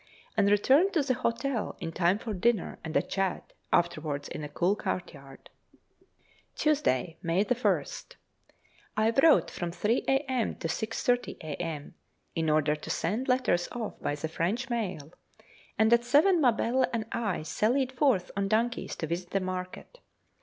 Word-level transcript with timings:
and 0.35 0.49
returned 0.49 0.91
to 0.91 1.03
the 1.03 1.13
hotel 1.13 1.75
in 1.79 1.91
time 1.91 2.17
for 2.17 2.33
dinner 2.33 2.79
and 2.83 2.97
a 2.97 3.03
chat 3.03 3.53
afterwards 3.71 4.27
in 4.29 4.41
the 4.41 4.49
cool 4.49 4.75
courtyard. 4.75 5.47
Tuesday, 6.55 7.19
May 7.21 7.45
1st. 7.45 8.15
I 8.97 9.11
wrote 9.11 9.51
from 9.51 9.71
3 9.71 10.03
a.m. 10.07 10.55
to 10.55 10.67
6.30 10.67 11.37
a.m., 11.41 11.93
in 12.33 12.49
order 12.49 12.73
to 12.75 12.89
send 12.89 13.27
letters 13.27 13.67
off 13.71 13.99
by 14.01 14.15
the 14.15 14.27
French 14.27 14.71
mail, 14.71 15.13
and 15.77 15.93
at 15.93 16.03
seven 16.03 16.41
Mabelle 16.41 16.87
and 16.91 17.05
I 17.11 17.43
sallied 17.43 17.91
forth 17.91 18.31
on 18.35 18.47
donkeys 18.47 18.95
to 18.95 19.05
visit 19.05 19.29
the 19.29 19.39
market. 19.39 19.99